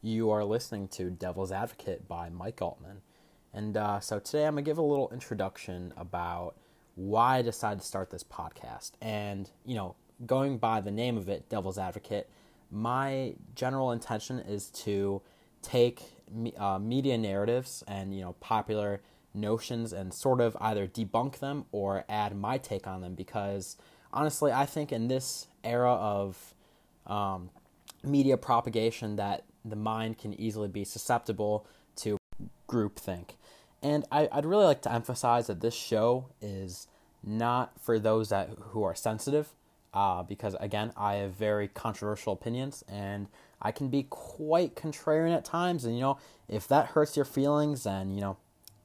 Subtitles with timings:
[0.00, 3.02] You are listening to Devil's Advocate by Mike Altman.
[3.52, 6.54] And uh, so today I'm going to give a little introduction about
[6.94, 8.92] why I decided to start this podcast.
[9.02, 12.30] And, you know, going by the name of it, Devil's Advocate,
[12.70, 15.20] my general intention is to
[15.62, 16.02] take
[16.56, 19.00] uh, media narratives and, you know, popular
[19.34, 23.76] notions and sort of either debunk them or add my take on them because
[24.12, 26.54] honestly, I think in this era of
[27.04, 27.50] um,
[28.04, 32.16] media propagation that the mind can easily be susceptible to
[32.68, 33.30] groupthink.
[33.82, 36.88] And I, would really like to emphasize that this show is
[37.22, 39.50] not for those that who are sensitive,
[39.94, 43.28] uh, because again, I have very controversial opinions and
[43.60, 45.84] I can be quite contrarian at times.
[45.84, 46.18] And you know,
[46.48, 48.36] if that hurts your feelings, then you know,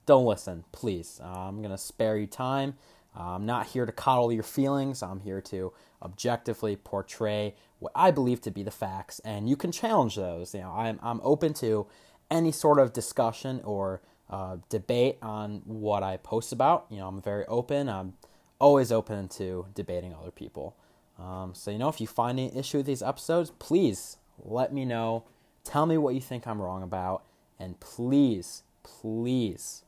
[0.05, 1.19] don't listen, please.
[1.23, 2.75] Uh, I'm gonna spare you time.
[3.15, 5.03] I'm not here to coddle your feelings.
[5.03, 9.71] I'm here to objectively portray what I believe to be the facts, and you can
[9.71, 10.53] challenge those.
[10.53, 11.87] You know, I'm I'm open to
[12.31, 16.87] any sort of discussion or uh, debate on what I post about.
[16.89, 17.89] You know, I'm very open.
[17.89, 18.13] I'm
[18.59, 20.75] always open to debating other people.
[21.19, 24.85] Um, so you know, if you find any issue with these episodes, please let me
[24.85, 25.25] know.
[25.63, 27.23] Tell me what you think I'm wrong about,
[27.59, 29.83] and please, please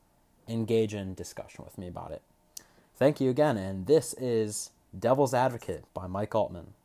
[0.47, 2.21] engage in discussion with me about it.
[2.97, 6.75] Thank you again, and this is Devil's Advocate by Mike Altman.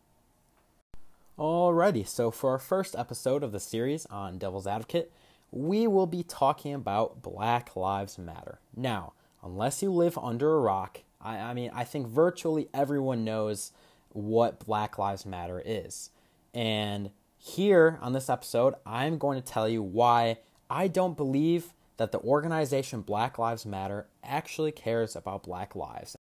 [1.39, 5.12] Alrighty, so for our first episode of the series on Devil's Advocate,
[5.53, 8.58] we will be talking about Black Lives Matter.
[8.75, 13.70] Now, unless you live under a rock, I, I mean, I think virtually everyone knows
[14.08, 16.11] what Black Lives Matter is.
[16.53, 20.38] And here on this episode, I'm going to tell you why
[20.69, 26.16] I don't believe that the organization Black Lives Matter actually cares about black lives.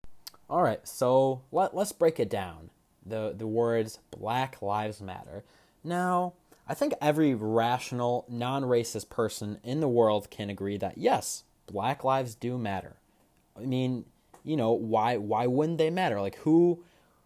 [0.49, 2.71] All right, so let, let's break it down.
[3.05, 5.43] The, the words Black Lives Matter.
[5.83, 6.33] Now,
[6.67, 12.03] I think every rational, non racist person in the world can agree that yes, black
[12.03, 12.95] lives do matter.
[13.55, 14.05] I mean,
[14.43, 16.19] you know, why why wouldn't they matter?
[16.19, 16.83] Like who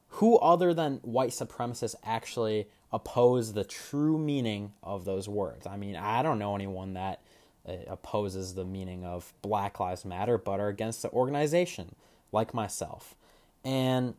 [0.10, 5.66] who other than white supremacists actually oppose the true meaning of those words?
[5.66, 7.22] I mean, I don't know anyone that
[7.66, 11.96] opposes the meaning of Black Lives Matter, but are against the organization,
[12.32, 13.16] like myself.
[13.64, 14.16] And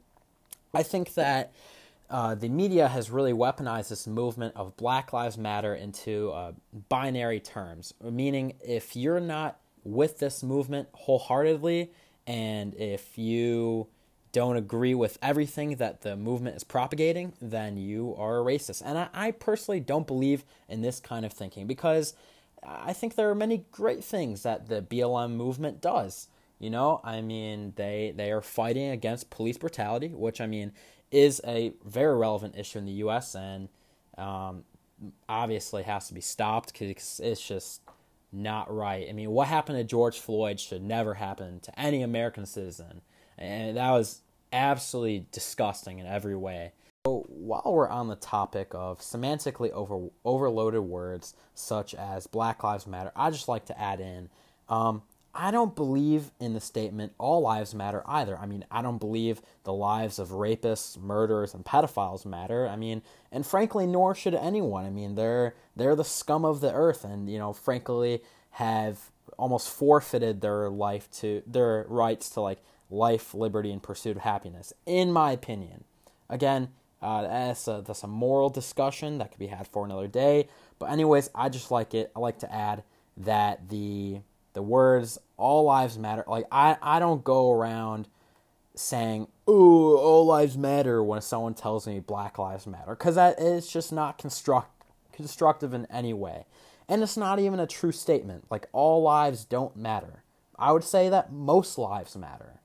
[0.72, 1.52] I think that
[2.08, 6.52] uh, the media has really weaponized this movement of Black Lives Matter into uh,
[6.88, 11.90] binary terms, meaning if you're not with this movement wholeheartedly,
[12.26, 13.88] and if you
[14.32, 18.82] don't agree with everything that the movement is propagating, then you are a racist.
[18.84, 22.14] And I, I personally don't believe in this kind of thinking because
[22.62, 26.28] I think there are many great things that the BLM movement does.
[26.58, 30.72] You know, I mean, they they are fighting against police brutality, which I mean
[31.10, 33.34] is a very relevant issue in the U.S.
[33.34, 33.68] and
[34.16, 34.64] um,
[35.28, 37.82] obviously has to be stopped because it's just
[38.32, 39.08] not right.
[39.08, 43.02] I mean, what happened to George Floyd should never happen to any American citizen,
[43.36, 44.22] and that was
[44.52, 46.72] absolutely disgusting in every way.
[47.04, 52.86] So while we're on the topic of semantically over, overloaded words such as Black Lives
[52.86, 54.28] Matter, I just like to add in
[54.68, 55.02] um,
[55.34, 58.38] I don't believe in the statement all lives matter either.
[58.38, 62.68] I mean, I don't believe the lives of rapists, murderers, and pedophiles matter.
[62.68, 63.02] I mean,
[63.32, 64.84] and frankly, nor should anyone.
[64.84, 69.70] I mean, they're they're the scum of the earth, and you know, frankly, have almost
[69.70, 74.72] forfeited their life to their rights to like life, liberty, and pursuit of happiness.
[74.86, 75.82] In my opinion,
[76.28, 76.68] again,
[77.02, 80.48] uh, that's, a, that's a moral discussion that could be had for another day.
[80.78, 82.12] But anyways, I just like it.
[82.14, 82.84] I like to add
[83.16, 84.20] that the
[84.54, 88.08] the words "all lives matter." Like I I don't go around
[88.74, 93.68] saying "ooh all lives matter" when someone tells me Black Lives Matter because that is
[93.68, 94.70] just not construct
[95.12, 96.46] constructive in any way,
[96.88, 98.44] and it's not even a true statement.
[98.50, 100.22] Like all lives don't matter.
[100.58, 102.60] I would say that most lives matter.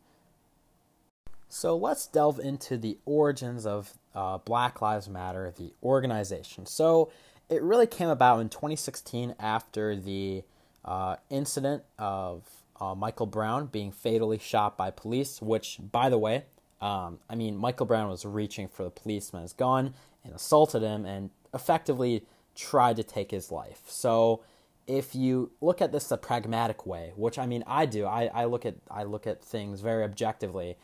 [1.50, 6.66] So let's delve into the origins of uh, Black Lives Matter, the organization.
[6.66, 7.12] So
[7.50, 10.44] it really came about in 2016 after the
[10.84, 12.44] uh, incident of
[12.82, 16.46] uh, Michael Brown being fatally shot by police, which, by the way,
[16.82, 19.94] um, I mean, Michael Brown was reaching for the policeman's gun
[20.24, 22.26] and assaulted him and effectively
[22.56, 23.82] tried to take his life.
[23.88, 24.42] So
[24.88, 28.46] if you look at this the pragmatic way, which I mean I do, I, I
[28.46, 30.78] look at I look at things very objectively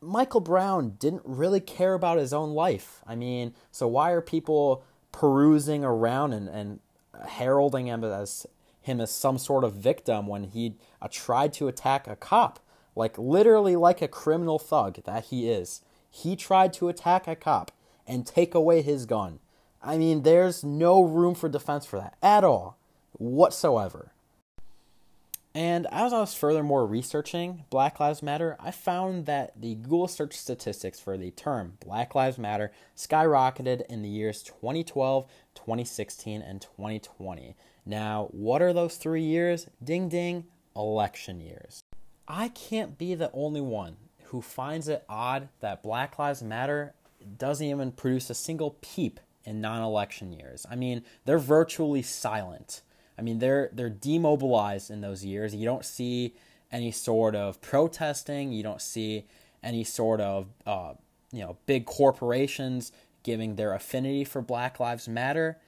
[0.00, 3.02] Michael Brown didn't really care about his own life.
[3.06, 6.80] I mean, so why are people perusing around and, and
[7.28, 8.46] heralding him as
[8.80, 12.60] him as some sort of victim when he uh, tried to attack a cop?
[12.96, 15.82] Like literally like a criminal thug that he is.
[16.10, 17.72] He tried to attack a cop
[18.06, 19.40] and take away his gun.
[19.82, 22.78] I mean, there's no room for defense for that at all,
[23.12, 24.13] whatsoever.
[25.54, 30.34] And as I was furthermore researching Black Lives Matter, I found that the Google search
[30.34, 37.54] statistics for the term Black Lives Matter skyrocketed in the years 2012, 2016, and 2020.
[37.86, 39.68] Now, what are those three years?
[39.82, 41.84] Ding ding, election years.
[42.26, 46.94] I can't be the only one who finds it odd that Black Lives Matter
[47.38, 50.66] doesn't even produce a single peep in non-election years.
[50.68, 52.82] I mean, they're virtually silent.
[53.18, 55.54] I mean, they're they're demobilized in those years.
[55.54, 56.34] You don't see
[56.72, 58.52] any sort of protesting.
[58.52, 59.26] You don't see
[59.62, 60.94] any sort of uh,
[61.32, 65.58] you know big corporations giving their affinity for Black Lives Matter.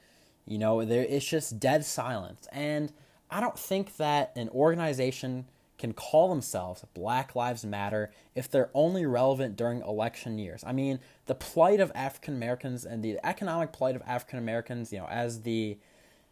[0.47, 2.47] You know, there it's just dead silence.
[2.53, 2.93] And
[3.31, 5.47] I don't think that an organization
[5.79, 10.65] can call themselves Black Lives Matter if they're only relevant during election years.
[10.67, 14.99] I mean, the plight of African Americans and the economic plight of African Americans, you
[14.99, 15.77] know, as the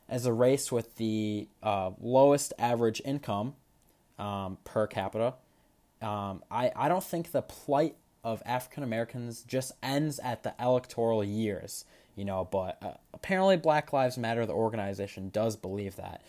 [0.09, 3.55] as a race with the uh, lowest average income
[4.19, 5.35] um, per capita,
[6.03, 11.23] um, I, I don't think the plight of African Americans just ends at the electoral
[11.23, 11.85] years,
[12.17, 16.23] you know, but uh, apparently Black Lives Matter, the organization, does believe that.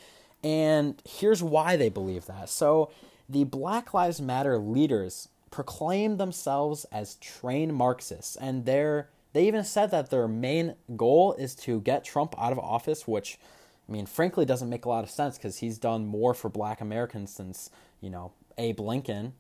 [0.44, 2.50] And here's why they believe that.
[2.50, 2.92] So,
[3.28, 9.90] the Black Lives Matter leaders proclaim themselves as trained Marxists, and they're, they even said
[9.92, 13.40] that their main goal is to get Trump out of office, which,
[13.88, 16.82] I mean, frankly, doesn't make a lot of sense because he's done more for black
[16.82, 17.70] Americans since,
[18.02, 19.34] you know, Abe Lincoln.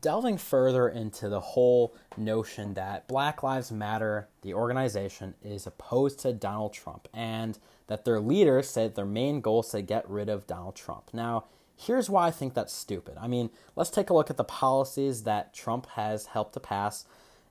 [0.00, 6.32] Delving further into the whole notion that Black Lives Matter, the organization, is opposed to
[6.32, 10.48] Donald Trump, and that their leaders said their main goal is to get rid of
[10.48, 11.10] Donald Trump.
[11.12, 11.44] Now,
[11.76, 13.16] here's why I think that's stupid.
[13.20, 17.04] I mean, let's take a look at the policies that Trump has helped to pass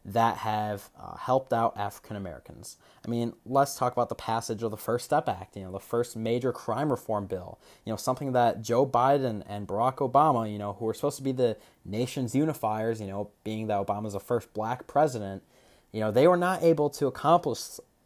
[0.08, 2.78] that have uh, helped out African Americans.
[3.06, 5.82] I mean, let's talk about the passage of the First Step Act, you know, the
[5.82, 10.58] first major crime reform bill, you know, something that Joe Biden and Barack Obama, you
[10.58, 14.22] know, who were supposed to be the nation's unifiers, you know, being that Obama's the
[14.22, 15.44] first black president,
[15.92, 17.60] you know, they were not able to accomplish,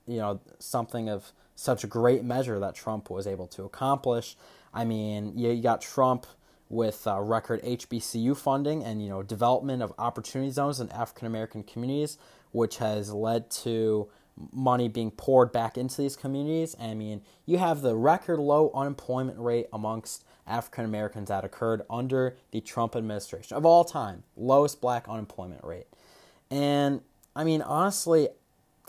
[0.08, 4.36] you know, something of such great measure that Trump was able to accomplish.
[4.74, 6.26] I mean, you got Trump
[6.72, 11.64] with uh, record HBCU funding and you know development of opportunity zones in African American
[11.64, 12.18] communities,
[12.52, 14.08] which has led to
[14.54, 16.76] money being poured back into these communities.
[16.80, 22.38] I mean, you have the record low unemployment rate amongst African Americans that occurred under
[22.52, 25.88] the Trump administration of all time, lowest black unemployment rate.
[26.50, 27.02] And
[27.36, 28.30] I mean, honestly,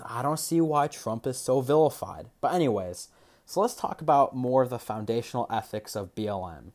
[0.04, 2.26] I don't see why Trump is so vilified.
[2.40, 3.08] But, anyways,
[3.44, 6.72] so let's talk about more of the foundational ethics of BLM.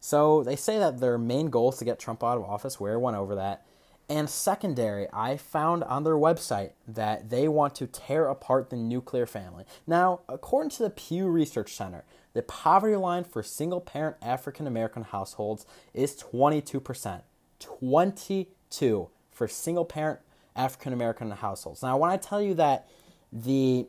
[0.00, 2.80] So they say that their main goal is to get Trump out of office.
[2.80, 3.66] We went over that.
[4.08, 9.24] And secondary, I found on their website that they want to tear apart the nuclear
[9.24, 9.64] family.
[9.86, 15.04] Now, according to the Pew Research Center, the poverty line for single parent African American
[15.04, 15.64] households
[15.94, 17.22] is 22%.
[17.60, 20.20] 22 for single parent
[20.56, 21.82] African American households.
[21.82, 22.88] Now, when I tell you that
[23.32, 23.86] the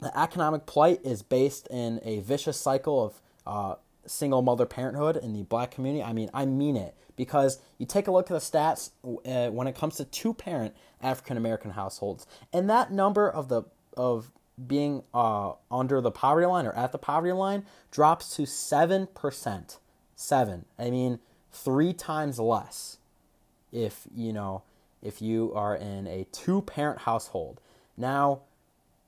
[0.00, 3.74] the economic plight is based in a vicious cycle of uh,
[4.08, 8.06] single mother parenthood in the black community, I mean, I mean it because you take
[8.06, 12.26] a look at the stats uh, when it comes to two parent African American households,
[12.52, 13.64] and that number of the
[13.96, 14.30] of
[14.66, 19.78] being uh, under the poverty line or at the poverty line drops to seven percent.
[20.14, 20.64] Seven.
[20.78, 21.20] I mean,
[21.52, 22.98] three times less.
[23.70, 24.62] If you know,
[25.02, 27.60] if you are in a two parent household.
[27.96, 28.42] Now,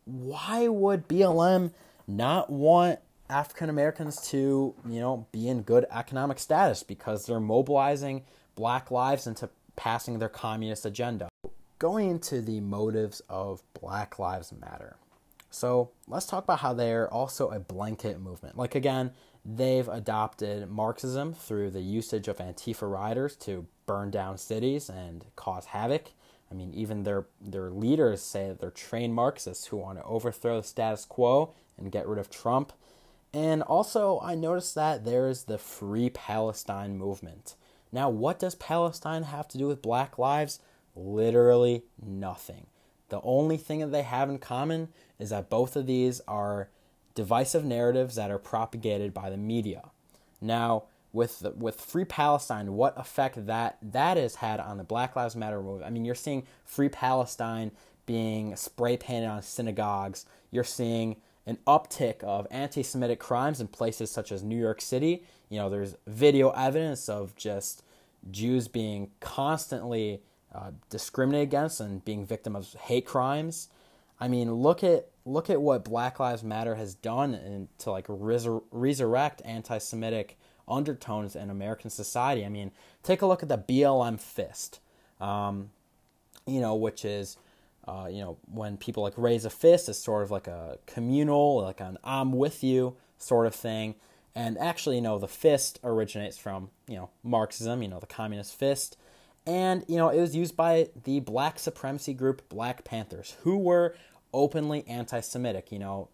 [0.04, 1.72] why would BLM
[2.06, 2.98] not want
[3.30, 9.26] African Americans to, you know, be in good economic status because they're mobilizing black lives
[9.26, 11.28] into passing their communist agenda.
[11.78, 14.96] Going into the motives of Black Lives Matter.
[15.50, 18.56] So let's talk about how they're also a blanket movement.
[18.58, 19.12] Like, again,
[19.44, 25.66] they've adopted Marxism through the usage of Antifa riders to burn down cities and cause
[25.66, 26.12] havoc.
[26.50, 30.60] I mean, even their their leaders say that they're trained Marxists who want to overthrow
[30.60, 32.72] the status quo and get rid of Trump.
[33.32, 37.54] And also, I noticed that there is the Free Palestine movement.
[37.92, 40.58] Now, what does Palestine have to do with Black Lives?
[40.96, 42.66] Literally nothing.
[43.08, 46.68] The only thing that they have in common is that both of these are
[47.14, 49.90] divisive narratives that are propagated by the media.
[50.40, 55.16] Now, with the, with Free Palestine, what effect that that has had on the Black
[55.16, 55.86] Lives Matter movement?
[55.86, 57.72] I mean, you're seeing Free Palestine
[58.06, 60.24] being spray painted on synagogues.
[60.50, 61.16] You're seeing
[61.50, 65.24] an uptick of anti Semitic crimes in places such as New York City.
[65.48, 67.82] You know, there's video evidence of just
[68.30, 70.22] Jews being constantly
[70.54, 73.68] uh, discriminated against and being victim of hate crimes.
[74.20, 78.06] I mean, look at look at what Black Lives Matter has done and to like
[78.06, 80.38] resur- resurrect anti-Semitic
[80.68, 82.46] undertones in American society.
[82.46, 82.70] I mean,
[83.02, 84.80] take a look at the BLM fist,
[85.20, 85.70] um,
[86.46, 87.36] you know, which is,
[87.90, 91.60] uh, you know, when people like raise a fist, it's sort of like a communal,
[91.62, 93.96] like an "I'm with you" sort of thing.
[94.34, 98.54] And actually, you know, the fist originates from you know Marxism, you know, the communist
[98.54, 98.96] fist,
[99.44, 103.96] and you know it was used by the black supremacy group Black Panthers, who were
[104.32, 105.72] openly anti-Semitic.
[105.72, 106.08] You know,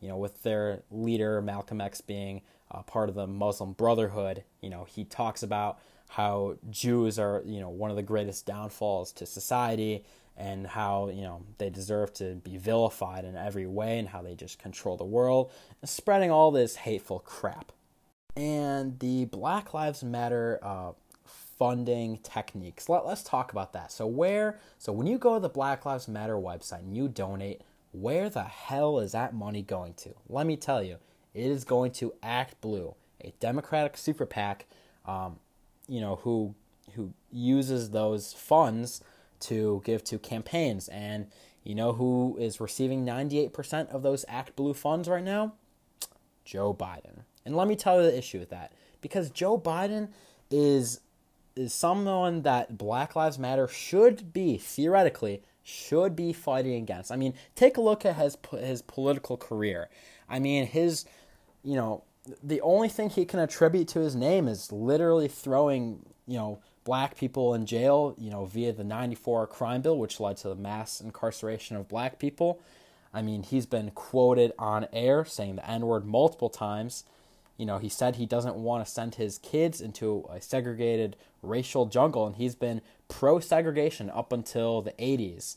[0.00, 4.44] you know, with their leader Malcolm X being uh, part of the Muslim Brotherhood.
[4.62, 9.12] You know, he talks about how Jews are, you know, one of the greatest downfalls
[9.12, 10.04] to society
[10.38, 14.36] and how, you know, they deserve to be vilified in every way and how they
[14.36, 15.50] just control the world,
[15.84, 17.72] spreading all this hateful crap.
[18.36, 20.92] And the Black Lives Matter uh,
[21.24, 22.88] funding techniques.
[22.88, 23.90] Let, let's talk about that.
[23.90, 27.62] So where so when you go to the Black Lives Matter website and you donate,
[27.90, 30.14] where the hell is that money going to?
[30.28, 30.98] Let me tell you,
[31.34, 34.66] it is going to Act Blue, a Democratic super PAC,
[35.04, 35.40] um,
[35.88, 36.54] you know, who
[36.94, 39.02] who uses those funds
[39.40, 40.88] to give to campaigns.
[40.88, 41.26] And
[41.64, 45.54] you know who is receiving 98% of those Act Blue funds right now?
[46.44, 47.24] Joe Biden.
[47.44, 48.72] And let me tell you the issue with that.
[49.00, 50.08] Because Joe Biden
[50.50, 51.00] is
[51.56, 57.12] is someone that Black Lives Matter should be theoretically should be fighting against.
[57.12, 59.90] I mean, take a look at his his political career.
[60.28, 61.04] I mean, his
[61.62, 62.04] you know,
[62.42, 67.18] the only thing he can attribute to his name is literally throwing, you know, black
[67.18, 71.02] people in jail, you know, via the 94 crime bill, which led to the mass
[71.02, 72.62] incarceration of black people.
[73.12, 77.04] I mean, he's been quoted on air saying the N word multiple times.
[77.58, 81.84] You know, he said he doesn't want to send his kids into a segregated racial
[81.84, 85.56] jungle, and he's been pro segregation up until the 80s.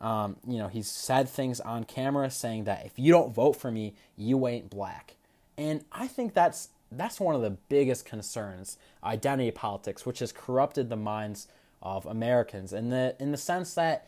[0.00, 3.70] Um, you know, he's said things on camera saying that if you don't vote for
[3.70, 5.16] me, you ain't black.
[5.58, 10.88] And I think that's that's one of the biggest concerns, identity politics, which has corrupted
[10.88, 11.48] the minds
[11.82, 14.06] of Americans in the in the sense that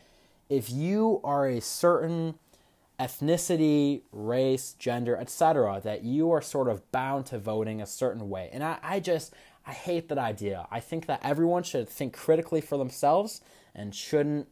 [0.49, 2.35] if you are a certain
[3.01, 8.51] ethnicity, race, gender, etc., that you are sort of bound to voting a certain way.
[8.53, 9.33] And I, I just
[9.67, 10.67] I hate that idea.
[10.71, 13.41] I think that everyone should think critically for themselves
[13.75, 14.49] and shouldn't,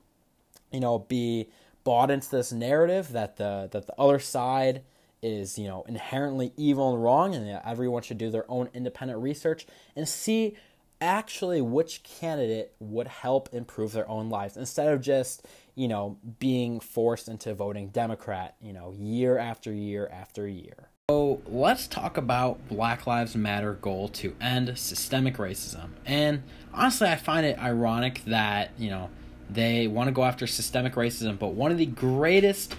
[0.73, 1.49] you know, be
[1.85, 4.83] bought into this narrative that the that the other side
[5.23, 9.67] is you know inherently evil and wrong and everyone should do their own independent research
[9.97, 10.57] and see
[11.01, 16.79] actually which candidate would help improve their own lives instead of just you know being
[16.81, 20.89] forced into voting democrat you know year after year after year.
[21.11, 25.91] So let's talk about black lives matter goal to end systemic racism.
[26.05, 29.11] And honestly i find it ironic that you know
[29.49, 32.77] they want to go after systemic racism but one of the greatest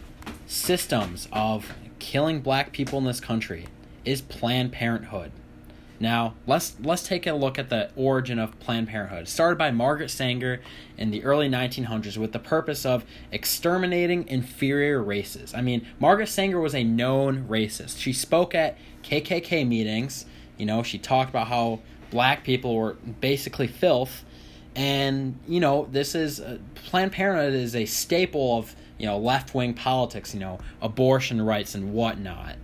[0.48, 3.67] systems of killing black people in this country
[4.03, 5.31] is Planned Parenthood.
[6.00, 9.27] Now, let's let's take a look at the origin of Planned Parenthood.
[9.27, 10.60] Started by Margaret Sanger
[10.98, 15.53] in the early 1900s with the purpose of exterminating inferior races.
[15.53, 18.00] I mean, Margaret Sanger was a known racist.
[18.00, 20.25] She spoke at KKK meetings,
[20.58, 24.25] you know, she talked about how black people were basically filth
[24.75, 29.55] and, you know, this is uh, Planned Parenthood is a staple of you know, left
[29.55, 32.55] wing politics, you know, abortion rights and whatnot.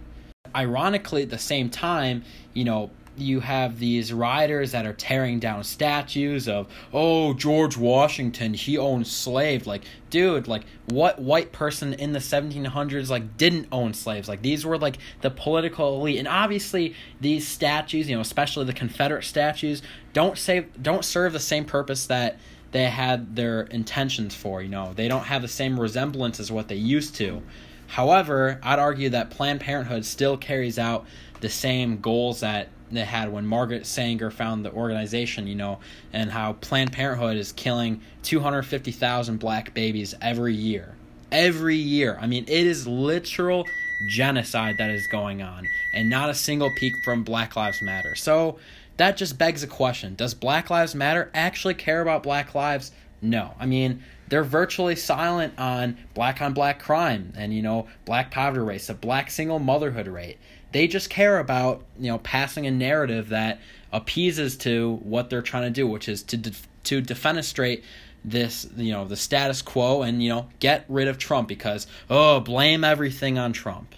[0.55, 5.63] Ironically, at the same time, you know, you have these rioters that are tearing down
[5.63, 9.65] statues of oh George Washington he owned slaves.
[9.65, 14.29] Like dude like what white person in the 1700s like didn't own slaves?
[14.29, 16.19] Like these were like the political elite.
[16.19, 19.81] And obviously these statues you know especially the Confederate statues
[20.13, 22.37] don't say don't serve the same purpose that
[22.71, 24.61] they had their intentions for.
[24.61, 27.41] You know, they don't have the same resemblance as what they used to.
[27.87, 31.05] However, I'd argue that Planned Parenthood still carries out
[31.39, 35.79] the same goals that they had when Margaret Sanger found the organization, you know,
[36.13, 40.95] and how Planned Parenthood is killing 250,000 black babies every year.
[41.31, 42.17] Every year.
[42.21, 43.65] I mean, it is literal
[44.09, 48.15] genocide that is going on, and not a single peak from Black Lives Matter.
[48.15, 48.59] So,
[48.97, 52.91] that just begs a question Does Black Lives Matter actually care about black lives?
[53.21, 53.53] No.
[53.59, 58.63] I mean, they're virtually silent on black on black crime and, you know, black poverty
[58.63, 60.37] rates, the black single motherhood rate.
[60.71, 63.59] They just care about, you know, passing a narrative that
[63.91, 66.51] appeases to what they're trying to do, which is to, de-
[66.83, 67.83] to defenestrate
[68.25, 72.39] this you know the status quo and you know get rid of Trump because oh
[72.39, 73.93] blame everything on Trump.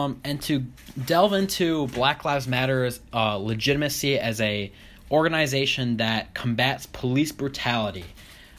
[0.00, 0.64] Um, and to
[1.04, 4.72] delve into Black Lives Matter's uh, legitimacy as a
[5.10, 8.04] organization that combats police brutality.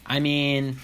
[0.05, 0.77] I mean,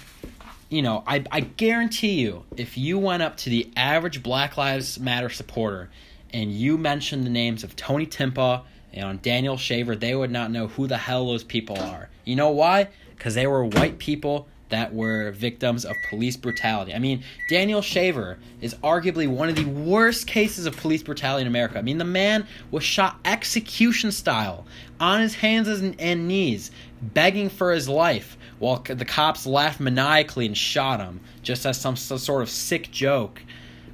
[0.68, 4.98] you know, I, I guarantee you, if you went up to the average Black Lives
[4.98, 5.90] Matter supporter
[6.32, 8.62] and you mentioned the names of Tony Timpa
[8.92, 12.08] and Daniel Shaver, they would not know who the hell those people are.
[12.24, 12.88] You know why?
[13.16, 16.94] Because they were white people that were victims of police brutality.
[16.94, 21.46] I mean, Daniel Shaver is arguably one of the worst cases of police brutality in
[21.46, 21.78] America.
[21.78, 24.66] I mean, the man was shot execution style
[25.00, 26.70] on his hands and knees,
[27.00, 31.96] begging for his life while the cops laughed maniacally and shot him just as some,
[31.96, 33.42] some sort of sick joke.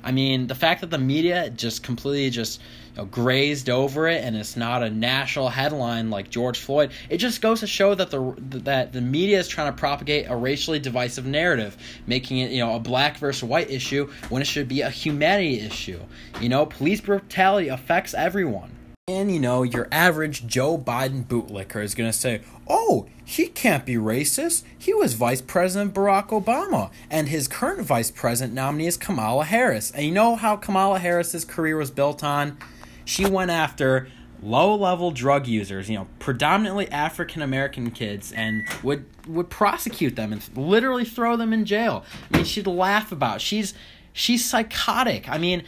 [0.03, 2.61] I mean, the fact that the media just completely just
[2.95, 7.19] you know, grazed over it and it's not a national headline like George Floyd, it
[7.19, 10.79] just goes to show that the that the media is trying to propagate a racially
[10.79, 14.83] divisive narrative, making it you know a black versus white issue when it should be
[14.83, 16.01] a humanity issue.
[16.41, 18.71] You know, police brutality affects everyone.
[19.07, 23.85] And you know, your average Joe Biden bootlicker is going to say, oh, he can't
[23.85, 24.63] be racist.
[24.79, 29.91] He was Vice President Barack Obama, and his current Vice President nominee is Kamala Harris.
[29.91, 32.57] And you know how Kamala Harris's career was built on?
[33.05, 34.09] She went after
[34.43, 40.33] low level drug users, you know, predominantly African American kids, and would would prosecute them
[40.33, 42.05] and literally throw them in jail.
[42.33, 43.37] I mean, she'd laugh about.
[43.37, 43.43] It.
[43.43, 43.75] She's
[44.13, 45.29] she's psychotic.
[45.29, 45.65] I mean,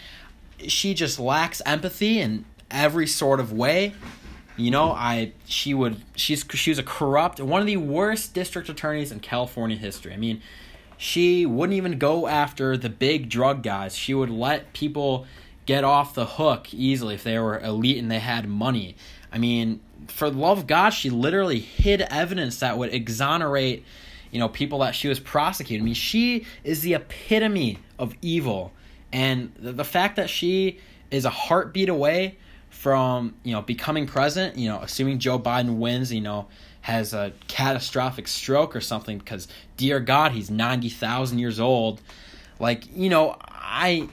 [0.69, 3.95] she just lacks empathy in every sort of way.
[4.57, 8.69] You know, I she would she's she was a corrupt one of the worst district
[8.69, 10.12] attorneys in California history.
[10.12, 10.40] I mean,
[10.97, 13.95] she wouldn't even go after the big drug guys.
[13.97, 15.26] She would let people
[15.66, 18.96] get off the hook easily if they were elite and they had money.
[19.32, 23.85] I mean, for the love of God, she literally hid evidence that would exonerate,
[24.30, 25.82] you know, people that she was prosecuting.
[25.82, 28.73] I mean, she is the epitome of evil.
[29.12, 30.78] And the, the fact that she
[31.11, 32.37] is a heartbeat away
[32.70, 34.56] from you know becoming president.
[34.56, 36.46] You know, assuming Joe Biden wins, you know,
[36.82, 42.00] has a catastrophic stroke or something because dear God, he's ninety thousand years old.
[42.61, 44.08] Like you know, I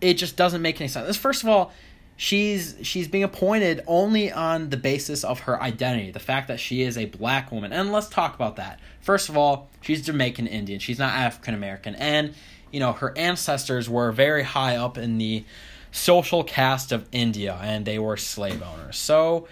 [0.00, 1.16] it just doesn't make any sense.
[1.16, 1.72] First of all,
[2.16, 6.82] she's she's being appointed only on the basis of her identity, the fact that she
[6.82, 7.72] is a black woman.
[7.72, 8.80] And let's talk about that.
[9.00, 10.80] First of all, she's Jamaican Indian.
[10.80, 12.34] She's not African American, and
[12.70, 15.44] you know her ancestors were very high up in the
[15.92, 18.96] social caste of India and they were slave owners.
[18.96, 19.48] So,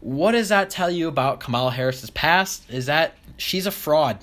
[0.00, 2.70] what does that tell you about Kamala Harris's past?
[2.70, 4.18] Is that she's a fraud.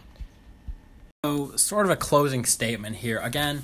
[1.26, 3.20] So, sort of a closing statement here.
[3.20, 3.64] Again,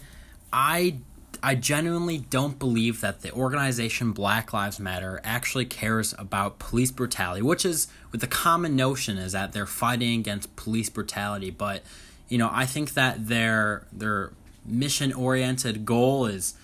[0.51, 0.97] I
[1.41, 7.41] I genuinely don't believe that the organization Black Lives Matter actually cares about police brutality,
[7.41, 11.83] which is with the common notion is that they're fighting against police brutality, but
[12.29, 14.31] you know, I think that their their
[14.65, 16.55] mission oriented goal is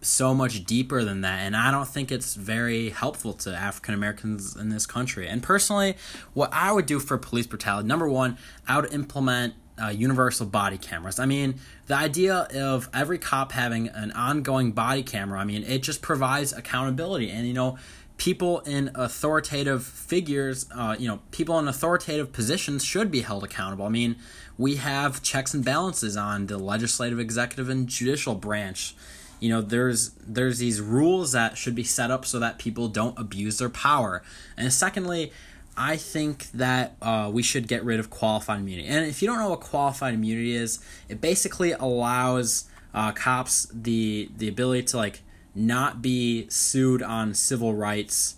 [0.00, 1.40] so much deeper than that.
[1.40, 5.26] And i don't think it's very helpful to african americans in this country.
[5.26, 5.96] And personally
[6.34, 8.36] what i would do for police brutality number one
[8.68, 11.18] i would implement uh, universal body cameras.
[11.18, 11.56] I mean
[11.86, 16.52] the idea of every cop having an ongoing body camera i mean it just provides
[16.52, 17.30] accountability.
[17.30, 17.78] And you know
[18.18, 23.86] people in authoritative figures uh, you know people in authoritative positions should be held accountable.
[23.86, 24.16] I mean
[24.58, 28.94] we have checks and balances on the legislative executive and judicial branch.
[29.40, 33.18] You know there's there's these rules that should be set up so that people don't
[33.18, 34.22] abuse their power.
[34.56, 35.32] And secondly
[35.76, 38.88] i think that uh, we should get rid of qualified immunity.
[38.88, 44.30] And if you don't know what qualified immunity is it basically allows uh, cops the
[44.36, 45.22] the ability to like
[45.54, 48.36] not be sued on civil rights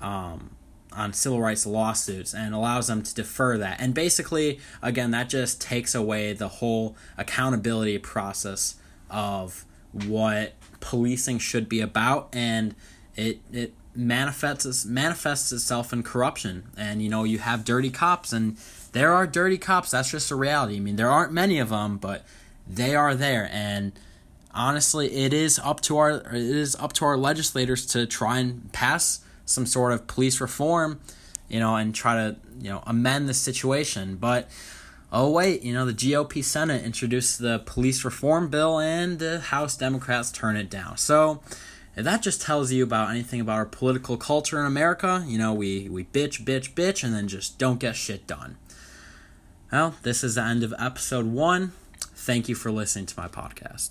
[0.00, 0.50] um,
[0.92, 3.80] on civil rights lawsuits and allows them to defer that.
[3.80, 8.76] And basically again that just takes away the whole accountability process
[9.10, 12.28] of what policing should be about.
[12.32, 12.74] And
[13.16, 16.64] it it manifests manifests itself in corruption.
[16.76, 18.56] And you know you have dirty cops and
[18.92, 19.90] there are dirty cops.
[19.90, 20.76] That's just a reality.
[20.76, 22.24] I mean there aren't many of them but
[22.66, 23.50] they are there.
[23.52, 23.92] And
[24.54, 28.72] honestly it is up to our it is up to our legislators to try and
[28.72, 31.00] pass some sort of police reform
[31.48, 34.14] you know and try to you know amend the situation.
[34.14, 34.48] But
[35.12, 39.76] oh wait, you know the GOP Senate introduced the police reform bill and the House
[39.76, 40.98] Democrats turn it down.
[40.98, 41.42] So
[41.98, 45.52] if that just tells you about anything about our political culture in America, you know,
[45.52, 48.56] we, we bitch, bitch, bitch, and then just don't get shit done.
[49.72, 51.72] Well, this is the end of episode one.
[51.98, 53.90] Thank you for listening to my podcast.